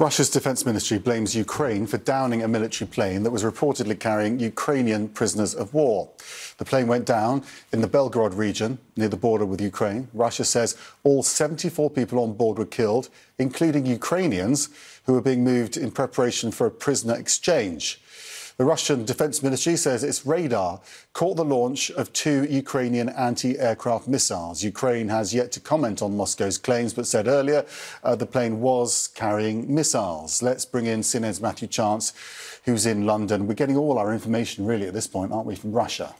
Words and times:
Russia's 0.00 0.30
defense 0.30 0.64
ministry 0.64 0.96
blames 0.96 1.34
Ukraine 1.34 1.84
for 1.84 1.98
downing 1.98 2.44
a 2.44 2.48
military 2.48 2.88
plane 2.88 3.24
that 3.24 3.32
was 3.32 3.42
reportedly 3.42 3.98
carrying 3.98 4.38
Ukrainian 4.38 5.08
prisoners 5.08 5.56
of 5.56 5.74
war. 5.74 6.10
The 6.58 6.64
plane 6.64 6.86
went 6.86 7.04
down 7.04 7.42
in 7.72 7.80
the 7.80 7.88
Belgorod 7.88 8.36
region 8.36 8.78
near 8.96 9.08
the 9.08 9.16
border 9.16 9.44
with 9.44 9.60
Ukraine. 9.60 10.06
Russia 10.14 10.44
says 10.44 10.76
all 11.02 11.24
74 11.24 11.90
people 11.90 12.20
on 12.20 12.34
board 12.34 12.58
were 12.58 12.64
killed, 12.64 13.08
including 13.40 13.86
Ukrainians 13.86 14.68
who 15.06 15.14
were 15.14 15.20
being 15.20 15.42
moved 15.42 15.76
in 15.76 15.90
preparation 15.90 16.52
for 16.52 16.68
a 16.68 16.70
prisoner 16.70 17.16
exchange. 17.16 18.00
The 18.58 18.64
Russian 18.64 19.04
Defense 19.04 19.40
Ministry 19.40 19.76
says 19.76 20.02
its 20.02 20.26
radar 20.26 20.80
caught 21.12 21.36
the 21.36 21.44
launch 21.44 21.92
of 21.92 22.12
two 22.12 22.44
Ukrainian 22.50 23.08
anti 23.10 23.56
aircraft 23.56 24.08
missiles. 24.08 24.64
Ukraine 24.64 25.10
has 25.10 25.32
yet 25.32 25.52
to 25.52 25.60
comment 25.60 26.02
on 26.02 26.16
Moscow's 26.16 26.58
claims, 26.58 26.92
but 26.92 27.06
said 27.06 27.28
earlier 27.28 27.64
uh, 28.02 28.16
the 28.16 28.26
plane 28.26 28.58
was 28.58 29.10
carrying 29.14 29.72
missiles. 29.72 30.42
Let's 30.42 30.64
bring 30.64 30.86
in 30.86 31.02
CNN's 31.02 31.40
Matthew 31.40 31.68
Chance, 31.68 32.14
who's 32.64 32.84
in 32.84 33.06
London. 33.06 33.46
We're 33.46 33.54
getting 33.54 33.76
all 33.76 33.96
our 33.96 34.12
information, 34.12 34.66
really, 34.66 34.88
at 34.88 34.92
this 34.92 35.06
point, 35.06 35.30
aren't 35.30 35.46
we, 35.46 35.54
from 35.54 35.70
Russia? 35.70 36.16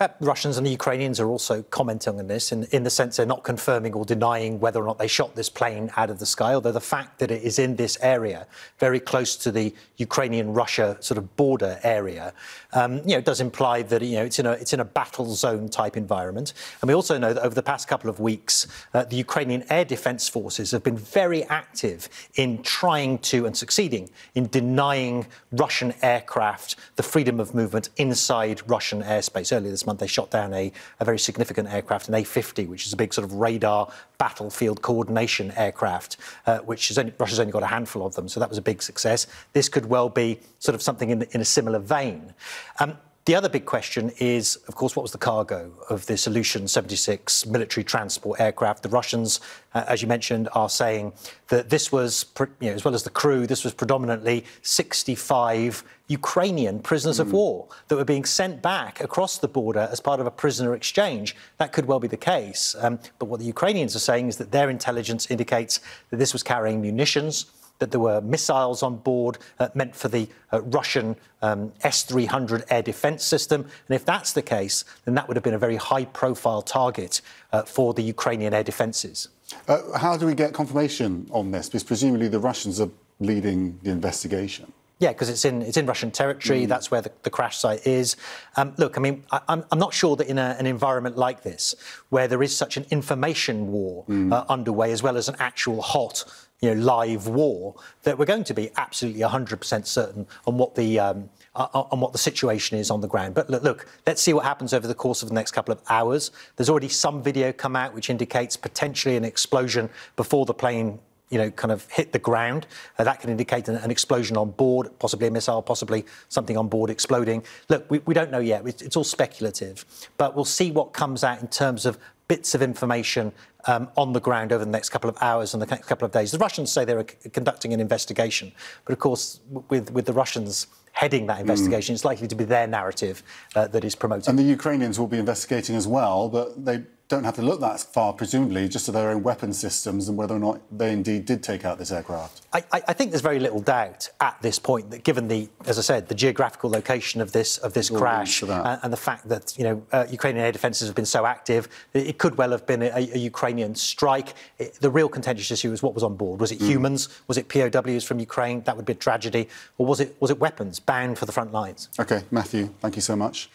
Uh, 0.00 0.06
Russians 0.20 0.56
and 0.58 0.64
the 0.64 0.70
Ukrainians 0.70 1.18
are 1.18 1.28
also 1.28 1.62
commenting 1.64 2.20
on 2.20 2.28
this 2.28 2.52
in, 2.52 2.64
in 2.70 2.84
the 2.84 2.90
sense 2.90 3.16
they're 3.16 3.26
not 3.26 3.42
confirming 3.42 3.94
or 3.94 4.04
denying 4.04 4.60
whether 4.60 4.80
or 4.80 4.86
not 4.86 4.96
they 4.98 5.08
shot 5.08 5.34
this 5.34 5.50
plane 5.50 5.90
out 5.96 6.08
of 6.08 6.20
the 6.20 6.26
sky, 6.26 6.54
although 6.54 6.70
the 6.70 6.80
fact 6.80 7.18
that 7.18 7.32
it 7.32 7.42
is 7.42 7.58
in 7.58 7.74
this 7.74 7.98
area, 8.00 8.46
very 8.78 9.00
close 9.00 9.34
to 9.34 9.50
the 9.50 9.74
Ukrainian-Russia 9.96 10.98
sort 11.00 11.18
of 11.18 11.36
border 11.36 11.80
area, 11.82 12.32
um, 12.74 12.98
you 12.98 13.16
know, 13.16 13.20
does 13.20 13.40
imply 13.40 13.82
that 13.82 14.00
you 14.02 14.16
know 14.16 14.24
it's 14.24 14.38
in 14.38 14.46
a 14.46 14.52
it's 14.52 14.72
in 14.72 14.78
a 14.78 14.84
battle 14.84 15.34
zone 15.34 15.68
type 15.68 15.96
environment. 15.96 16.52
And 16.80 16.88
we 16.88 16.94
also 16.94 17.18
know 17.18 17.32
that 17.32 17.42
over 17.42 17.56
the 17.56 17.62
past 17.62 17.88
couple 17.88 18.08
of 18.08 18.20
weeks, 18.20 18.68
uh, 18.94 19.02
the 19.02 19.16
Ukrainian 19.16 19.64
air 19.68 19.84
defense 19.84 20.28
forces 20.28 20.70
have 20.70 20.84
been 20.84 20.96
very 20.96 21.42
active 21.44 22.08
in 22.36 22.62
trying 22.62 23.18
to 23.18 23.46
and 23.46 23.56
succeeding 23.56 24.10
in 24.36 24.46
denying 24.46 25.26
Russian 25.50 25.92
aircraft 26.02 26.76
the 26.94 27.02
freedom 27.02 27.40
of 27.40 27.52
movement 27.52 27.88
inside 27.96 28.62
Russian 28.68 29.02
airspace. 29.02 29.52
Earlier 29.52 29.72
this 29.72 29.87
month, 29.88 30.00
they 30.00 30.06
shot 30.06 30.30
down 30.30 30.54
a, 30.54 30.72
a 31.00 31.04
very 31.04 31.18
significant 31.18 31.68
aircraft, 31.68 32.08
an 32.08 32.14
A-50, 32.14 32.68
which 32.68 32.86
is 32.86 32.92
a 32.92 32.96
big 32.96 33.12
sort 33.12 33.24
of 33.24 33.32
radar 33.34 33.90
battlefield 34.18 34.82
coordination 34.82 35.50
aircraft, 35.52 36.16
uh, 36.46 36.58
which 36.58 36.96
only, 36.96 37.12
Russia's 37.18 37.40
only 37.40 37.52
got 37.52 37.62
a 37.62 37.66
handful 37.66 38.06
of 38.06 38.14
them. 38.14 38.28
So 38.28 38.40
that 38.40 38.48
was 38.48 38.58
a 38.58 38.62
big 38.62 38.82
success. 38.82 39.26
This 39.52 39.68
could 39.68 39.86
well 39.86 40.08
be 40.08 40.40
sort 40.58 40.74
of 40.74 40.82
something 40.82 41.10
in, 41.10 41.22
in 41.32 41.40
a 41.40 41.44
similar 41.44 41.78
vein. 41.78 42.34
Um, 42.78 42.96
the 43.28 43.34
other 43.34 43.50
big 43.50 43.66
question 43.66 44.10
is, 44.16 44.56
of 44.68 44.74
course, 44.74 44.96
what 44.96 45.02
was 45.02 45.12
the 45.12 45.18
cargo 45.18 45.70
of 45.90 46.06
the 46.06 46.14
Ilyushin 46.14 46.66
76 46.66 47.44
military 47.44 47.84
transport 47.84 48.40
aircraft? 48.40 48.82
The 48.82 48.88
Russians, 48.88 49.40
uh, 49.74 49.84
as 49.86 50.00
you 50.00 50.08
mentioned, 50.08 50.48
are 50.54 50.70
saying 50.70 51.12
that 51.48 51.68
this 51.68 51.92
was, 51.92 52.24
you 52.58 52.70
know, 52.70 52.72
as 52.74 52.86
well 52.86 52.94
as 52.94 53.02
the 53.02 53.10
crew, 53.10 53.46
this 53.46 53.64
was 53.64 53.74
predominantly 53.74 54.46
65 54.62 55.84
Ukrainian 56.06 56.80
prisoners 56.80 57.18
mm. 57.18 57.20
of 57.20 57.26
hmm. 57.26 57.34
war 57.34 57.68
that 57.88 57.96
were 57.96 58.04
being 58.06 58.24
sent 58.24 58.62
back 58.62 59.02
across 59.02 59.36
the 59.36 59.48
border 59.48 59.90
as 59.92 60.00
part 60.00 60.20
of 60.20 60.26
a 60.26 60.30
prisoner 60.30 60.74
exchange. 60.74 61.36
That 61.58 61.70
could 61.70 61.84
well 61.84 62.00
be 62.00 62.08
the 62.08 62.16
case. 62.16 62.74
Um, 62.80 62.98
but 63.18 63.26
what 63.26 63.40
the 63.40 63.46
Ukrainians 63.46 63.94
are 63.94 63.98
saying 63.98 64.28
is 64.28 64.38
that 64.38 64.52
their 64.52 64.70
intelligence 64.70 65.30
indicates 65.30 65.80
that 66.08 66.16
this 66.16 66.32
was 66.32 66.42
carrying 66.42 66.80
munitions, 66.80 67.44
that 67.78 67.90
there 67.90 68.00
were 68.00 68.20
missiles 68.20 68.82
on 68.82 68.96
board 68.96 69.38
uh, 69.58 69.68
meant 69.74 69.94
for 69.94 70.08
the 70.08 70.28
uh, 70.52 70.62
Russian 70.62 71.16
um, 71.42 71.72
S 71.82 72.02
300 72.02 72.64
air 72.70 72.82
defense 72.82 73.24
system. 73.24 73.62
And 73.62 73.94
if 73.94 74.04
that's 74.04 74.32
the 74.32 74.42
case, 74.42 74.84
then 75.04 75.14
that 75.14 75.28
would 75.28 75.36
have 75.36 75.44
been 75.44 75.54
a 75.54 75.58
very 75.58 75.76
high 75.76 76.04
profile 76.06 76.62
target 76.62 77.20
uh, 77.52 77.62
for 77.62 77.94
the 77.94 78.02
Ukrainian 78.02 78.54
air 78.54 78.64
defenses. 78.64 79.28
Uh, 79.66 79.98
how 79.98 80.16
do 80.16 80.26
we 80.26 80.34
get 80.34 80.52
confirmation 80.52 81.26
on 81.30 81.50
this? 81.50 81.68
Because 81.68 81.84
presumably 81.84 82.28
the 82.28 82.40
Russians 82.40 82.80
are 82.80 82.90
leading 83.20 83.78
the 83.82 83.90
investigation. 83.90 84.72
Yeah, 85.00 85.12
because 85.12 85.28
it's 85.28 85.44
in 85.44 85.62
it's 85.62 85.76
in 85.76 85.86
Russian 85.86 86.10
territory. 86.10 86.64
Mm. 86.64 86.68
That's 86.68 86.90
where 86.90 87.00
the, 87.00 87.12
the, 87.22 87.30
crash 87.30 87.56
site 87.56 87.86
is. 87.86 88.16
Um, 88.56 88.74
look, 88.78 88.98
I 88.98 89.00
mean, 89.00 89.22
I, 89.30 89.40
am 89.48 89.64
I'm 89.70 89.78
not 89.78 89.94
sure 89.94 90.16
that 90.16 90.26
in 90.26 90.38
a, 90.38 90.56
an 90.58 90.66
environment 90.66 91.16
like 91.16 91.44
this, 91.44 91.76
where 92.08 92.26
there 92.26 92.42
is 92.42 92.56
such 92.56 92.76
an 92.76 92.84
information 92.90 93.70
war 93.70 94.04
mm. 94.08 94.32
uh, 94.32 94.44
underway, 94.48 94.90
as 94.90 95.00
well 95.00 95.16
as 95.16 95.28
an 95.28 95.36
actual 95.38 95.82
hot 95.82 96.24
you 96.60 96.74
know, 96.74 96.80
live 96.80 97.26
war, 97.28 97.74
that 98.02 98.18
we're 98.18 98.24
going 98.24 98.44
to 98.44 98.54
be 98.54 98.70
absolutely 98.76 99.20
100% 99.20 99.86
certain 99.86 100.26
on 100.46 100.58
what 100.58 100.74
the 100.74 100.98
um, 100.98 101.30
uh, 101.54 101.66
on 101.72 102.00
what 102.00 102.12
the 102.12 102.18
situation 102.18 102.78
is 102.78 102.90
on 102.90 103.00
the 103.00 103.08
ground. 103.08 103.34
But 103.34 103.50
look, 103.50 103.62
look, 103.62 103.86
let's 104.06 104.22
see 104.22 104.32
what 104.32 104.44
happens 104.44 104.72
over 104.72 104.86
the 104.86 104.94
course 104.94 105.22
of 105.22 105.28
the 105.28 105.34
next 105.34 105.52
couple 105.52 105.72
of 105.72 105.80
hours. 105.88 106.30
There's 106.56 106.70
already 106.70 106.88
some 106.88 107.22
video 107.22 107.52
come 107.52 107.76
out 107.76 107.94
which 107.94 108.10
indicates 108.10 108.56
potentially 108.56 109.16
an 109.16 109.24
explosion 109.24 109.90
before 110.16 110.46
the 110.46 110.54
plane 110.54 110.98
you 111.30 111.38
know, 111.38 111.50
kind 111.50 111.72
of 111.72 111.88
hit 111.90 112.12
the 112.12 112.18
ground. 112.18 112.66
Uh, 112.98 113.04
that 113.04 113.20
can 113.20 113.30
indicate 113.30 113.68
an, 113.68 113.76
an, 113.76 113.90
explosion 113.90 114.36
on 114.36 114.50
board, 114.50 114.88
possibly 114.98 115.28
a 115.28 115.30
missile, 115.30 115.60
possibly 115.60 116.06
something 116.28 116.56
on 116.56 116.68
board 116.68 116.90
exploding. 116.90 117.42
Look, 117.68 117.90
we, 117.90 117.98
we 118.00 118.14
don't 118.14 118.30
know 118.30 118.38
yet. 118.38 118.66
It's, 118.66 118.82
it's, 118.82 118.96
all 118.96 119.04
speculative. 119.04 119.84
But 120.16 120.34
we'll 120.34 120.44
see 120.46 120.70
what 120.70 120.92
comes 120.92 121.24
out 121.24 121.40
in 121.40 121.48
terms 121.48 121.84
of 121.84 121.98
bits 122.28 122.54
of 122.54 122.62
information 122.62 123.32
um, 123.68 123.88
on 123.96 124.12
the 124.12 124.20
ground 124.20 124.52
over 124.52 124.64
the 124.64 124.70
next 124.70 124.88
couple 124.88 125.08
of 125.08 125.16
hours 125.20 125.54
and 125.54 125.62
the 125.62 125.66
next 125.66 125.86
couple 125.86 126.06
of 126.06 126.10
days. 126.10 126.32
The 126.32 126.38
Russians 126.38 126.72
say 126.72 126.84
they're 126.84 127.04
conducting 127.04 127.72
an 127.72 127.80
investigation, 127.80 128.50
but 128.84 128.92
of 128.94 128.98
course, 128.98 129.40
with, 129.68 129.92
with 129.92 130.06
the 130.06 130.12
Russians 130.12 130.66
heading 130.92 131.26
that 131.26 131.40
investigation, 131.40 131.92
mm. 131.92 131.96
it's 131.96 132.04
likely 132.04 132.26
to 132.26 132.34
be 132.34 132.44
their 132.44 132.66
narrative 132.66 133.22
uh, 133.54 133.68
that 133.68 133.84
is 133.84 133.94
promoted. 133.94 134.28
And 134.28 134.38
the 134.38 134.42
Ukrainians 134.42 134.98
will 134.98 135.06
be 135.06 135.18
investigating 135.18 135.76
as 135.76 135.86
well, 135.86 136.28
but 136.28 136.64
they 136.64 136.82
don't 137.08 137.24
have 137.24 137.36
to 137.36 137.42
look 137.42 137.60
that 137.60 137.80
far, 137.80 138.12
presumably, 138.12 138.68
just 138.68 138.84
to 138.84 138.92
their 138.92 139.10
own 139.10 139.22
weapon 139.22 139.52
systems 139.52 140.08
and 140.08 140.18
whether 140.18 140.34
or 140.34 140.38
not 140.38 140.60
they 140.70 140.92
indeed 140.92 141.24
did 141.24 141.42
take 141.42 141.64
out 141.64 141.78
this 141.78 141.90
aircraft. 141.90 142.42
I, 142.52 142.62
I, 142.72 142.92
think 142.92 143.10
there's 143.10 143.22
very 143.22 143.40
little 143.40 143.60
doubt 143.60 144.10
at 144.20 144.36
this 144.42 144.58
point 144.58 144.90
that, 144.90 145.04
given 145.04 145.26
the, 145.26 145.48
as 145.64 145.78
I 145.78 145.82
said, 145.82 146.08
the 146.08 146.14
geographical 146.14 146.68
location 146.68 147.22
of 147.22 147.32
this 147.32 147.56
of 147.58 147.72
this 147.72 147.88
crash 147.88 148.42
and, 148.42 148.52
and, 148.82 148.92
the 148.92 148.98
fact 148.98 149.28
that 149.28 149.56
you 149.56 149.64
know 149.64 149.82
uh, 149.90 150.06
Ukrainian 150.10 150.44
air 150.44 150.52
defences 150.52 150.86
have 150.86 150.94
been 150.94 151.06
so 151.06 151.24
active, 151.24 151.68
it 151.94 152.18
could 152.18 152.36
well 152.36 152.50
have 152.50 152.66
been 152.66 152.82
a, 152.82 152.90
a 152.94 153.18
Ukrainian 153.18 153.57
strike. 153.74 154.34
It, 154.58 154.74
the 154.74 154.90
real 154.90 155.08
contentious 155.08 155.50
issue 155.50 155.72
is 155.72 155.82
what 155.82 155.94
was 155.94 156.02
on 156.02 156.16
board. 156.16 156.40
Was 156.40 156.52
it 156.52 156.58
mm. 156.58 156.66
humans? 156.66 157.08
Was 157.26 157.38
it 157.38 157.48
POWs 157.48 158.04
from 158.04 158.20
Ukraine? 158.20 158.62
That 158.62 158.76
would 158.76 158.86
be 158.86 158.92
a 158.92 158.96
tragedy. 158.96 159.48
Or 159.78 159.86
was 159.86 160.00
it 160.00 160.16
was 160.20 160.30
it 160.30 160.38
weapons 160.38 160.80
bound 160.80 161.18
for 161.18 161.26
the 161.26 161.32
front 161.32 161.52
lines? 161.52 161.88
OK, 161.98 162.22
Matthew, 162.30 162.70
thank 162.80 162.96
you 162.96 163.02
so 163.02 163.16
much. 163.16 163.50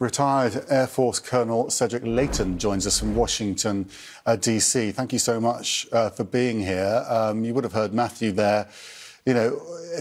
Retired 0.00 0.64
Air 0.68 0.88
Force 0.88 1.20
Colonel 1.20 1.70
Cedric 1.70 2.02
Leighton 2.04 2.58
joins 2.58 2.84
us 2.86 2.98
from 2.98 3.14
Washington, 3.14 3.88
uh, 4.26 4.34
D.C. 4.34 4.90
Thank 4.90 5.12
you 5.12 5.20
so 5.20 5.40
much 5.40 5.86
uh, 5.92 6.10
for 6.10 6.24
being 6.24 6.60
here. 6.60 7.04
Um, 7.08 7.44
you 7.44 7.54
would 7.54 7.62
have 7.62 7.72
heard 7.72 7.94
Matthew 7.94 8.32
there. 8.32 8.68
You 9.24 9.34
know, 9.34 9.50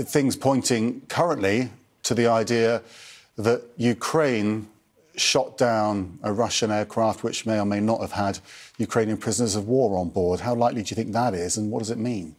things 0.02 0.36
pointing 0.36 1.02
currently 1.10 1.70
to 2.04 2.16
the 2.16 2.28
idea 2.28 2.82
that 3.38 3.64
Ukraine 3.78 4.68
shot 5.16 5.58
down 5.58 6.20
a 6.24 6.34
Russian 6.34 6.72
aircraft 6.72 7.24
which 7.24 7.46
may 7.46 7.60
or 7.60 7.66
may 7.66 7.80
not 7.80 8.02
have 8.02 8.12
had 8.14 8.40
Ukrainian 8.78 9.18
prisoners 9.18 9.56
of 9.56 9.68
war 9.68 9.98
on 9.98 10.10
board. 10.10 10.40
How 10.40 10.56
likely 10.56 10.82
do 10.84 10.90
you 10.90 10.96
think 10.96 11.14
that 11.14 11.34
is, 11.34 11.58
and 11.58 11.72
what 11.72 11.80
does 11.80 11.92
it 11.92 11.98
mean? 11.98 12.36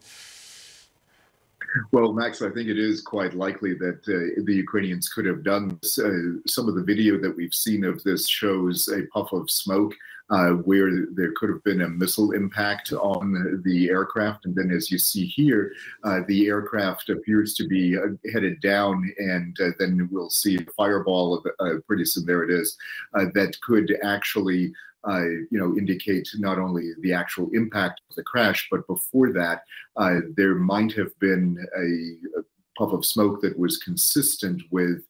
Well, 1.91 2.13
Max, 2.13 2.41
I 2.41 2.51
think 2.51 2.69
it 2.69 2.79
is 2.79 3.03
quite 3.03 3.35
likely 3.35 3.75
that 3.75 4.01
uh, 4.09 4.43
the 4.45 4.55
Ukrainians 4.55 5.09
could 5.09 5.27
have 5.27 5.43
done 5.43 5.79
this. 5.83 5.99
Uh, 5.99 6.39
some 6.47 6.69
of 6.69 6.77
the 6.77 6.85
video 6.85 7.19
that 7.19 7.37
we've 7.37 7.55
seen 7.55 7.85
of 7.85 8.03
this 8.05 8.29
shows 8.29 8.89
a 8.89 9.07
puff 9.07 9.33
of 9.33 9.51
smoke 9.51 9.95
uh, 10.31 10.51
where 10.51 11.07
there 11.13 11.33
could 11.37 11.51
have 11.51 11.63
been 11.65 11.83
a 11.83 11.89
missile 11.89 12.31
impact 12.31 12.93
on 12.93 13.61
the 13.65 13.89
aircraft. 13.91 14.47
And 14.47 14.55
then, 14.55 14.71
as 14.71 14.91
you 14.91 14.99
see 14.99 15.27
here, 15.27 15.73
uh, 16.05 16.21
the 16.29 16.47
aircraft 16.47 17.11
appears 17.11 17.55
to 17.55 17.67
be 17.67 17.97
uh, 17.97 18.09
headed 18.33 18.61
down, 18.61 19.13
and 19.19 19.57
uh, 19.61 19.71
then 19.79 20.09
we'll 20.11 20.31
see 20.31 20.57
a 20.57 20.73
fireball. 20.77 21.43
Of, 21.59 21.87
pretty 21.87 22.05
soon, 22.05 22.25
there 22.25 22.45
it 22.45 22.51
is, 22.51 22.77
that 23.13 23.61
could 23.63 23.99
actually 24.03 24.73
uh, 25.09 25.25
you 25.25 25.59
know, 25.59 25.77
indicate 25.77 26.29
not 26.37 26.59
only 26.59 26.93
the 27.01 27.13
actual 27.13 27.51
impact 27.53 28.01
of 28.09 28.17
the 28.17 28.23
crash, 28.23 28.69
but 28.71 28.87
before 28.87 29.33
that, 29.33 29.63
uh, 29.97 30.21
there 30.37 30.55
might 30.55 30.93
have 30.93 31.19
been 31.19 31.65
a, 31.77 32.39
a, 32.41 32.43
puff 32.77 32.93
of 32.93 33.05
smoke 33.05 33.41
that 33.41 33.57
was 33.57 33.79
consistent 33.79 34.61
with 34.73 35.05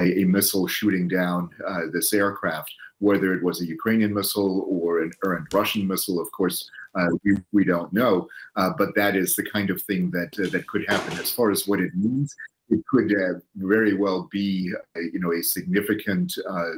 a, 0.00 0.20
a 0.20 0.24
missile 0.24 0.66
shooting 0.66 1.06
down 1.06 1.50
uh, 1.68 1.82
this 1.92 2.14
aircraft. 2.14 2.72
Whether 2.98 3.34
it 3.34 3.42
was 3.42 3.60
a 3.60 3.66
Ukrainian 3.66 4.14
missile 4.14 4.66
or 4.68 5.02
an 5.02 5.12
errant 5.24 5.52
Russian 5.52 5.86
missile, 5.86 6.18
of 6.18 6.30
course, 6.32 6.70
uh, 6.94 7.08
we, 7.24 7.36
we 7.52 7.64
don't 7.64 7.92
know. 7.92 8.26
Uh, 8.56 8.70
but 8.76 8.94
that 8.94 9.16
is 9.16 9.34
the 9.34 9.44
kind 9.44 9.68
of 9.70 9.82
thing 9.82 10.10
that 10.12 10.38
uh, 10.38 10.48
that 10.50 10.66
could 10.66 10.84
happen. 10.88 11.18
As 11.18 11.30
far 11.30 11.50
as 11.50 11.66
what 11.66 11.80
it 11.80 11.94
means, 11.94 12.34
it 12.70 12.86
could 12.86 13.12
uh, 13.12 13.40
very 13.56 13.94
well 13.94 14.28
be, 14.30 14.72
uh, 14.96 15.00
you 15.00 15.18
know, 15.18 15.32
a 15.32 15.42
significant 15.42 16.32
uh, 16.48 16.72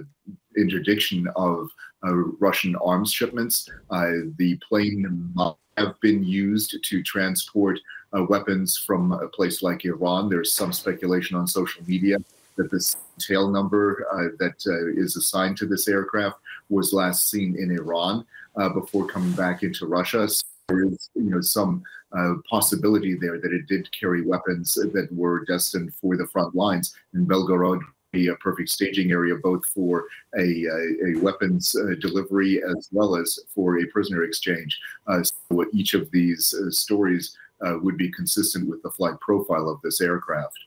interdiction 0.56 1.28
of 1.36 1.68
Russian 2.02 2.76
arms 2.76 3.12
shipments. 3.12 3.68
Uh, 3.90 4.10
the 4.36 4.58
plane 4.68 5.30
might 5.34 5.54
have 5.78 5.98
been 6.00 6.24
used 6.24 6.76
to 6.82 7.02
transport 7.02 7.78
uh, 8.16 8.24
weapons 8.24 8.76
from 8.76 9.12
a 9.12 9.28
place 9.28 9.62
like 9.62 9.84
Iran. 9.84 10.28
There's 10.28 10.52
some 10.52 10.72
speculation 10.72 11.36
on 11.36 11.46
social 11.46 11.82
media 11.86 12.18
that 12.56 12.70
this 12.70 12.96
tail 13.18 13.48
number 13.48 14.06
that 14.38 14.56
is 14.94 15.16
assigned 15.16 15.56
to 15.56 15.66
this 15.66 15.88
aircraft 15.88 16.36
was 16.68 16.92
last 16.92 17.30
seen 17.30 17.56
in 17.56 17.70
Iran 17.70 18.26
before 18.74 19.06
coming 19.06 19.32
back 19.32 19.62
into 19.62 19.86
Russia. 19.86 20.28
So 20.28 20.42
there 20.68 20.84
is, 20.84 21.08
you 21.14 21.30
know, 21.30 21.40
some 21.40 21.82
uh, 22.16 22.34
possibility 22.48 23.14
there 23.14 23.40
that 23.40 23.52
it 23.52 23.66
did 23.66 23.90
carry 23.98 24.22
weapons 24.22 24.74
that 24.74 25.08
were 25.12 25.44
destined 25.46 25.94
for 25.94 26.16
the 26.16 26.26
front 26.26 26.54
lines. 26.54 26.94
in 27.14 27.26
Belgorod 27.26 27.80
be 28.12 28.28
a 28.28 28.36
perfect 28.36 28.68
staging 28.68 29.10
area 29.10 29.34
both 29.34 29.64
for 29.66 30.06
a, 30.38 30.64
a, 30.64 31.08
a 31.08 31.18
weapons 31.20 31.74
uh, 31.74 31.94
delivery 32.00 32.62
as 32.62 32.88
well 32.92 33.16
as 33.16 33.38
for 33.48 33.78
a 33.78 33.86
prisoner 33.86 34.24
exchange. 34.24 34.78
Uh, 35.06 35.22
so 35.22 35.64
each 35.72 35.94
of 35.94 36.10
these 36.10 36.54
uh, 36.54 36.70
stories 36.70 37.36
uh, 37.66 37.78
would 37.80 37.96
be 37.96 38.10
consistent 38.10 38.68
with 38.68 38.82
the 38.82 38.90
flight 38.90 39.18
profile 39.20 39.68
of 39.68 39.80
this 39.82 40.00
aircraft. 40.00 40.58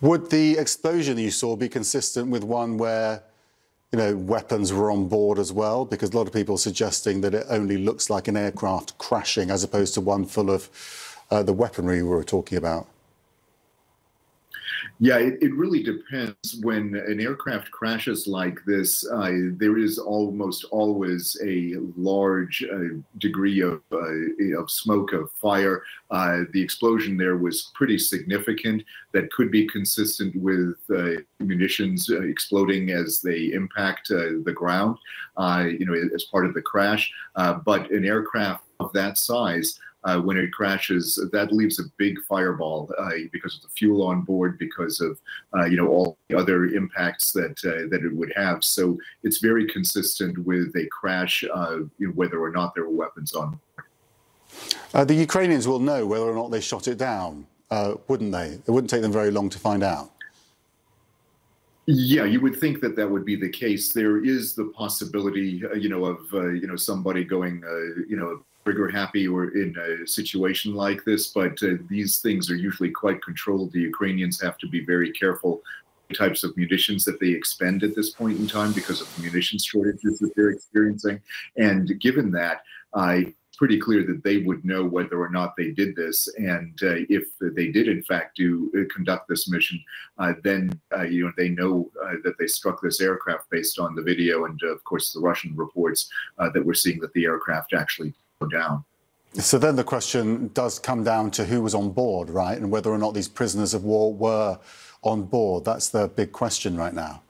Would 0.00 0.30
the 0.30 0.58
explosion 0.58 1.18
you 1.18 1.30
saw 1.30 1.56
be 1.56 1.68
consistent 1.68 2.28
with 2.28 2.44
one 2.44 2.76
where 2.78 3.22
you 3.92 3.98
know, 3.98 4.14
weapons 4.16 4.70
were 4.70 4.90
on 4.90 5.08
board 5.08 5.38
as 5.38 5.50
well, 5.50 5.86
because 5.86 6.10
a 6.10 6.16
lot 6.16 6.26
of 6.26 6.32
people 6.32 6.56
are 6.56 6.58
suggesting 6.58 7.22
that 7.22 7.34
it 7.34 7.46
only 7.48 7.78
looks 7.78 8.10
like 8.10 8.28
an 8.28 8.36
aircraft 8.36 8.98
crashing 8.98 9.50
as 9.50 9.64
opposed 9.64 9.94
to 9.94 10.02
one 10.02 10.26
full 10.26 10.50
of 10.50 10.68
uh, 11.30 11.42
the 11.42 11.54
weaponry 11.54 12.02
we 12.02 12.08
were 12.08 12.24
talking 12.24 12.58
about. 12.58 12.86
Yeah, 15.00 15.18
it, 15.18 15.38
it 15.40 15.54
really 15.54 15.82
depends. 15.82 16.56
When 16.62 16.96
an 16.96 17.20
aircraft 17.20 17.70
crashes 17.70 18.26
like 18.26 18.58
this, 18.66 19.08
uh, 19.08 19.30
there 19.52 19.78
is 19.78 19.96
almost 19.98 20.64
always 20.72 21.36
a 21.40 21.74
large 21.96 22.64
uh, 22.64 22.98
degree 23.18 23.60
of, 23.60 23.80
uh, 23.92 24.58
of 24.58 24.70
smoke, 24.70 25.12
of 25.12 25.30
fire. 25.32 25.84
Uh, 26.10 26.40
the 26.52 26.60
explosion 26.60 27.16
there 27.16 27.36
was 27.36 27.70
pretty 27.74 27.96
significant. 27.96 28.82
That 29.12 29.30
could 29.30 29.52
be 29.52 29.68
consistent 29.68 30.34
with 30.34 30.76
uh, 30.90 31.22
munitions 31.38 32.10
uh, 32.10 32.22
exploding 32.22 32.90
as 32.90 33.20
they 33.20 33.52
impact 33.52 34.08
the 34.08 34.52
ground, 34.54 34.98
you 35.38 35.86
know, 35.86 35.94
as 36.12 36.24
part 36.24 36.44
of 36.44 36.54
the 36.54 36.62
crash. 36.62 37.12
but 37.36 37.88
an 37.92 38.04
aircraft 38.04 38.64
of 38.80 38.92
that 38.94 39.16
size, 39.16 39.78
uh, 40.08 40.18
when 40.18 40.38
it 40.38 40.50
crashes, 40.52 41.16
that 41.32 41.52
leaves 41.52 41.78
a 41.78 41.82
big 41.98 42.18
fireball 42.26 42.90
uh, 42.98 43.10
because 43.30 43.56
of 43.56 43.62
the 43.62 43.68
fuel 43.68 44.02
on 44.06 44.22
board, 44.22 44.58
because 44.58 45.02
of 45.02 45.20
uh, 45.54 45.66
you 45.66 45.76
know 45.76 45.88
all 45.88 46.16
the 46.28 46.38
other 46.38 46.64
impacts 46.66 47.30
that 47.32 47.56
uh, 47.64 47.88
that 47.90 48.02
it 48.04 48.14
would 48.14 48.32
have. 48.34 48.64
So 48.64 48.98
it's 49.22 49.38
very 49.38 49.66
consistent 49.66 50.38
with 50.46 50.74
a 50.76 50.86
crash, 50.86 51.44
uh, 51.54 51.80
you 51.98 52.06
know, 52.06 52.12
whether 52.12 52.40
or 52.40 52.50
not 52.50 52.74
there 52.74 52.84
were 52.84 52.96
weapons 53.04 53.34
on. 53.34 53.60
Uh, 54.94 55.04
the 55.04 55.14
Ukrainians 55.14 55.68
will 55.68 55.80
know 55.90 56.06
whether 56.06 56.24
or 56.24 56.34
not 56.34 56.50
they 56.50 56.62
shot 56.62 56.88
it 56.88 56.96
down, 56.96 57.46
wouldn't 58.08 58.32
they? 58.32 58.48
It 58.66 58.70
wouldn't 58.70 58.88
take 58.88 59.02
them 59.02 59.12
very 59.12 59.30
long 59.30 59.50
to 59.50 59.58
find 59.58 59.82
out. 59.82 60.10
Yeah, 61.90 62.24
you 62.24 62.42
would 62.42 62.60
think 62.60 62.82
that 62.82 62.96
that 62.96 63.10
would 63.10 63.24
be 63.24 63.36
the 63.36 63.48
case. 63.48 63.94
There 63.94 64.22
is 64.22 64.54
the 64.54 64.66
possibility, 64.76 65.64
uh, 65.64 65.74
you 65.74 65.88
know, 65.88 66.04
of 66.04 66.20
uh, 66.34 66.48
you 66.48 66.66
know 66.66 66.76
somebody 66.76 67.24
going, 67.24 67.64
uh, 67.64 68.02
you 68.06 68.16
know, 68.18 68.42
trigger 68.68 68.90
happy 68.90 69.26
or 69.26 69.56
in 69.56 69.74
a 69.78 70.06
situation 70.06 70.74
like 70.74 71.02
this, 71.04 71.28
but 71.28 71.62
uh, 71.62 71.76
these 71.88 72.18
things 72.18 72.50
are 72.50 72.54
usually 72.54 72.90
quite 72.90 73.22
controlled. 73.22 73.72
The 73.72 73.80
Ukrainians 73.80 74.38
have 74.42 74.58
to 74.58 74.68
be 74.68 74.84
very 74.84 75.10
careful 75.10 75.62
types 76.14 76.44
of 76.44 76.54
munitions 76.54 77.02
that 77.06 77.18
they 77.18 77.28
expend 77.28 77.82
at 77.82 77.94
this 77.94 78.10
point 78.10 78.38
in 78.38 78.46
time 78.46 78.72
because 78.72 79.00
of 79.00 79.14
the 79.14 79.22
munitions 79.22 79.64
shortages 79.64 80.18
that 80.18 80.32
they're 80.36 80.50
experiencing. 80.50 81.18
And 81.56 81.98
given 81.98 82.30
that, 82.32 82.60
I 82.94 83.32
pretty 83.56 83.78
clear 83.78 84.04
that 84.06 84.22
they 84.22 84.38
would 84.38 84.64
know 84.64 84.84
whether 84.84 85.18
or 85.18 85.30
not 85.30 85.56
they 85.56 85.70
did 85.70 85.96
this, 85.96 86.28
and 86.36 86.78
uh, 86.82 86.94
if 87.08 87.24
they 87.40 87.68
did 87.68 87.88
in 87.88 88.02
fact 88.04 88.36
do 88.36 88.70
uh, 88.76 88.94
conduct 88.94 89.28
this 89.28 89.48
mission, 89.50 89.82
uh, 90.18 90.32
then 90.44 90.70
uh, 90.96 91.02
you 91.02 91.24
know 91.24 91.32
they 91.36 91.48
know 91.48 91.90
uh, 92.04 92.14
that 92.22 92.38
they 92.38 92.46
struck 92.46 92.80
this 92.80 93.00
aircraft 93.00 93.50
based 93.50 93.78
on 93.80 93.96
the 93.96 94.02
video 94.02 94.44
and 94.44 94.60
of 94.62 94.82
course 94.84 95.12
the 95.12 95.20
Russian 95.20 95.56
reports 95.56 96.08
that 96.38 96.64
we're 96.64 96.74
seeing 96.74 97.00
that 97.00 97.12
the 97.14 97.24
aircraft 97.24 97.74
actually 97.74 98.14
down. 98.46 98.84
So 99.34 99.58
then 99.58 99.76
the 99.76 99.84
question 99.84 100.48
does 100.54 100.78
come 100.78 101.04
down 101.04 101.30
to 101.32 101.44
who 101.44 101.62
was 101.62 101.74
on 101.74 101.90
board, 101.90 102.30
right, 102.30 102.56
and 102.56 102.70
whether 102.70 102.90
or 102.90 102.98
not 102.98 103.14
these 103.14 103.28
prisoners 103.28 103.74
of 103.74 103.84
war 103.84 104.12
were 104.12 104.58
on 105.02 105.24
board. 105.24 105.64
That's 105.64 105.90
the 105.90 106.08
big 106.08 106.32
question 106.32 106.76
right 106.76 106.94
now. 106.94 107.22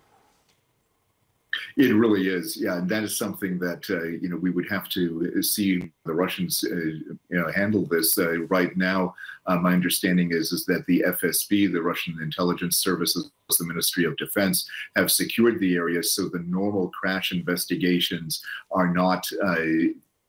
It 1.77 1.95
really 1.95 2.29
is, 2.29 2.57
yeah, 2.57 2.79
and 2.79 2.89
that 2.89 3.03
is 3.03 3.17
something 3.17 3.59
that 3.59 3.89
uh, 3.91 4.05
you 4.05 4.29
know 4.29 4.37
we 4.37 4.51
would 4.51 4.69
have 4.69 4.89
to 4.91 5.43
see 5.43 5.91
the 6.05 6.13
Russians 6.13 6.63
uh, 6.65 6.75
you 6.75 7.19
know 7.31 7.51
handle 7.51 7.85
this. 7.85 8.17
Uh, 8.17 8.43
right 8.43 8.77
now, 8.77 9.15
uh, 9.47 9.57
my 9.57 9.73
understanding 9.73 10.31
is 10.31 10.53
is 10.53 10.67
that 10.67 10.87
the 10.87 11.05
FSB, 11.07 11.73
the 11.73 11.83
Russian 11.83 12.21
intelligence 12.23 12.77
services, 12.77 13.31
the 13.59 13.67
Ministry 13.67 14.05
of 14.05 14.17
Defense, 14.19 14.69
have 14.95 15.11
secured 15.11 15.59
the 15.59 15.75
area, 15.75 16.03
so 16.03 16.29
the 16.29 16.45
normal 16.47 16.91
crash 16.91 17.33
investigations 17.33 18.43
are 18.71 18.93
not 18.93 19.27
uh, 19.45 19.57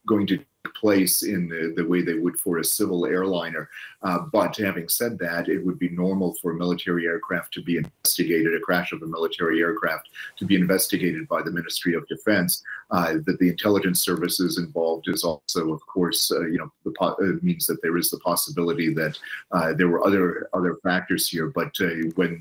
going 0.08 0.26
to 0.28 0.44
place 0.76 1.24
in 1.24 1.48
the, 1.48 1.74
the 1.76 1.86
way 1.86 2.02
they 2.02 2.16
would 2.16 2.40
for 2.40 2.58
a 2.58 2.64
civil 2.64 3.06
airliner. 3.06 3.70
Uh, 4.02 4.20
but 4.32 4.56
having 4.58 4.88
said 4.88 5.18
that, 5.20 5.48
it 5.48 5.66
would 5.66 5.80
be 5.80 5.90
normal 5.90 6.34
for 6.36 6.52
a 6.52 6.56
military 6.56 7.06
aircraft 7.06 7.54
to 7.54 7.62
be 7.62 7.78
investigated, 7.78 8.54
a 8.54 8.60
crash 8.60 8.92
of 8.92 9.02
a 9.02 9.08
military 9.08 9.62
aircraft 9.62 10.10
to 10.38 10.46
be 10.46 10.56
investigated 10.56 11.28
by 11.28 11.42
the 11.42 11.52
Ministry 11.52 11.94
of 11.94 12.08
Defense. 12.08 12.64
Uh, 12.92 13.14
that 13.26 13.38
the 13.40 13.50
intelligence 13.50 14.02
services 14.02 14.58
involved 14.58 15.08
is 15.08 15.24
also, 15.24 15.72
of 15.72 15.86
course, 15.86 16.32
uh, 16.32 16.46
you 16.48 16.58
know, 16.58 16.72
the 16.84 16.94
uh, 17.02 17.16
means 17.42 17.66
that 17.68 17.82
there 17.82 17.98
is 17.98 18.10
the 18.10 18.20
possibility 18.20 18.94
that 18.94 19.18
uh, 19.52 19.74
there 19.74 19.88
were 19.88 20.06
other 20.06 20.50
other 20.54 20.78
factors 20.84 21.28
here. 21.30 21.48
But 21.48 21.72
uh, 21.80 22.10
when 22.16 22.40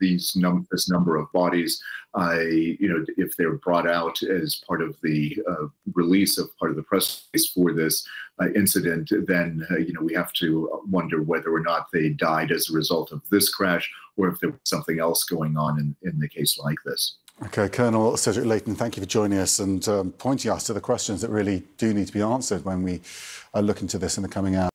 these 0.00 0.34
num- 0.36 0.66
this 0.70 0.88
number 0.90 1.16
of 1.16 1.30
bodies, 1.32 1.82
I, 2.14 2.40
you 2.80 2.88
know, 2.88 3.04
if 3.16 3.36
they're 3.36 3.56
brought 3.56 3.88
out 3.88 4.22
as 4.22 4.62
part 4.66 4.82
of 4.82 4.96
the 5.02 5.36
uh, 5.48 5.66
release 5.94 6.38
of 6.38 6.56
part 6.58 6.70
of 6.70 6.76
the 6.76 6.82
press 6.82 7.28
release 7.32 7.50
for 7.52 7.72
this 7.72 8.06
uh, 8.40 8.48
incident, 8.54 9.10
then 9.26 9.66
uh, 9.70 9.76
you 9.76 9.92
know 9.92 10.02
we 10.02 10.14
have 10.14 10.32
to 10.34 10.82
wonder 10.90 11.22
whether 11.22 11.52
or 11.52 11.60
not 11.60 11.88
they 11.92 12.08
died 12.10 12.50
as 12.50 12.70
a 12.70 12.74
result 12.74 13.12
of 13.12 13.22
this 13.30 13.50
crash, 13.50 13.90
or 14.16 14.28
if 14.28 14.40
there 14.40 14.50
was 14.50 14.60
something 14.64 15.00
else 15.00 15.24
going 15.24 15.56
on 15.56 15.78
in, 15.78 15.96
in 16.08 16.18
the 16.18 16.28
case 16.28 16.58
like 16.58 16.78
this. 16.84 17.16
Okay, 17.46 17.68
Colonel 17.68 18.16
Cedric 18.16 18.46
Leighton, 18.46 18.74
thank 18.74 18.96
you 18.96 19.02
for 19.02 19.08
joining 19.08 19.38
us 19.38 19.60
and 19.60 19.86
um, 19.86 20.10
pointing 20.10 20.50
us 20.50 20.64
to 20.64 20.72
the 20.72 20.80
questions 20.80 21.20
that 21.20 21.30
really 21.30 21.62
do 21.76 21.94
need 21.94 22.08
to 22.08 22.12
be 22.12 22.20
answered 22.20 22.64
when 22.64 22.82
we 22.82 23.00
are 23.54 23.62
looking 23.62 23.86
to 23.88 23.98
this 23.98 24.16
in 24.16 24.24
the 24.24 24.28
coming 24.28 24.56
hours. 24.56 24.66